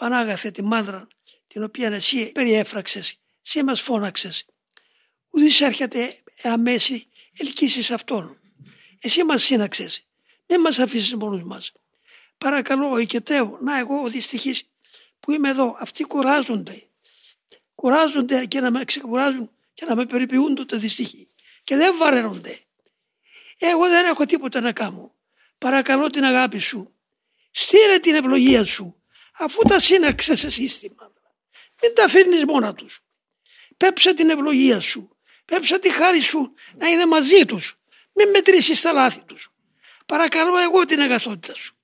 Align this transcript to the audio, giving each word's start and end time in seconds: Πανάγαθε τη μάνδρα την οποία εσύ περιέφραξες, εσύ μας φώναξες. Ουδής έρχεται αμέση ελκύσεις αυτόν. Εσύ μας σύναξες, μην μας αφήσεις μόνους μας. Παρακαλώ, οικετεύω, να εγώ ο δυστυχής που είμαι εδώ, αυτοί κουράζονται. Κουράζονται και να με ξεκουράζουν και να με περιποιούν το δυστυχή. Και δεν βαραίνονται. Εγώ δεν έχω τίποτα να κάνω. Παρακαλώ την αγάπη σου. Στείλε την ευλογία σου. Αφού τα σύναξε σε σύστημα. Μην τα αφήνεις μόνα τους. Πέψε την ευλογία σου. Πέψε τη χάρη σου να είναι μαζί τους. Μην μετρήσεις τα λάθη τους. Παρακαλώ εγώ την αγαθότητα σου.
Πανάγαθε 0.00 0.50
τη 0.50 0.62
μάνδρα 0.62 1.08
την 1.46 1.62
οποία 1.62 1.92
εσύ 1.92 2.32
περιέφραξες, 2.32 3.16
εσύ 3.46 3.62
μας 3.62 3.80
φώναξες. 3.80 4.46
Ουδής 5.30 5.60
έρχεται 5.60 6.22
αμέση 6.42 7.06
ελκύσεις 7.38 7.90
αυτόν. 7.90 8.38
Εσύ 9.00 9.24
μας 9.24 9.42
σύναξες, 9.42 10.06
μην 10.46 10.60
μας 10.60 10.78
αφήσεις 10.78 11.14
μόνους 11.14 11.42
μας. 11.42 11.72
Παρακαλώ, 12.38 12.98
οικετεύω, 12.98 13.58
να 13.62 13.78
εγώ 13.78 14.02
ο 14.02 14.08
δυστυχής 14.08 14.68
που 15.20 15.32
είμαι 15.32 15.48
εδώ, 15.48 15.76
αυτοί 15.80 16.04
κουράζονται. 16.04 16.88
Κουράζονται 17.74 18.44
και 18.44 18.60
να 18.60 18.70
με 18.70 18.84
ξεκουράζουν 18.84 19.50
και 19.74 19.84
να 19.84 19.96
με 19.96 20.06
περιποιούν 20.06 20.66
το 20.66 20.78
δυστυχή. 20.78 21.28
Και 21.64 21.76
δεν 21.76 21.96
βαραίνονται. 21.96 22.58
Εγώ 23.58 23.88
δεν 23.88 24.06
έχω 24.06 24.24
τίποτα 24.24 24.60
να 24.60 24.72
κάνω. 24.72 25.14
Παρακαλώ 25.58 26.10
την 26.10 26.24
αγάπη 26.24 26.58
σου. 26.58 26.94
Στείλε 27.50 27.98
την 27.98 28.14
ευλογία 28.14 28.64
σου. 28.64 28.94
Αφού 29.40 29.62
τα 29.62 29.78
σύναξε 29.78 30.34
σε 30.34 30.50
σύστημα. 30.50 31.12
Μην 31.82 31.94
τα 31.94 32.04
αφήνεις 32.04 32.44
μόνα 32.44 32.74
τους. 32.74 33.00
Πέψε 33.76 34.14
την 34.14 34.30
ευλογία 34.30 34.80
σου. 34.80 35.16
Πέψε 35.44 35.78
τη 35.78 35.90
χάρη 35.90 36.20
σου 36.20 36.52
να 36.76 36.88
είναι 36.88 37.06
μαζί 37.06 37.44
τους. 37.44 37.78
Μην 38.12 38.30
μετρήσεις 38.30 38.80
τα 38.80 38.92
λάθη 38.92 39.24
τους. 39.24 39.52
Παρακαλώ 40.06 40.58
εγώ 40.58 40.84
την 40.84 41.00
αγαθότητα 41.00 41.54
σου. 41.54 41.79